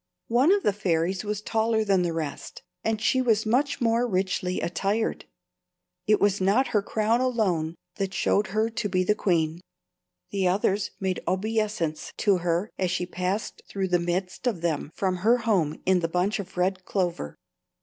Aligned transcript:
One 0.29 0.51
of 0.51 0.63
the 0.63 0.73
fairies 0.73 1.23
was 1.23 1.41
taller 1.41 1.83
than 1.83 2.01
the 2.01 2.11
rest, 2.11 2.63
and 2.83 2.99
she 2.99 3.21
was 3.21 3.45
much 3.45 3.79
more 3.79 4.07
richly 4.07 4.59
attired. 4.59 5.25
It 6.07 6.19
was 6.19 6.41
not 6.41 6.69
her 6.69 6.81
crown 6.81 7.21
alone 7.21 7.75
that 7.97 8.11
showed 8.11 8.47
her 8.47 8.71
to 8.71 8.89
be 8.89 9.03
the 9.03 9.13
queen. 9.13 9.61
The 10.31 10.47
others 10.47 10.89
made 10.99 11.19
obeisance 11.27 12.13
to 12.17 12.37
her 12.37 12.71
as 12.79 12.89
she 12.89 13.05
passed 13.05 13.61
through 13.69 13.89
the 13.89 13.99
midst 13.99 14.47
of 14.47 14.61
them 14.61 14.91
from 14.95 15.17
her 15.17 15.37
home 15.37 15.79
in 15.85 15.99
the 15.99 16.07
bunch 16.09 16.39
of 16.39 16.57
red 16.57 16.83
clover. 16.83 17.35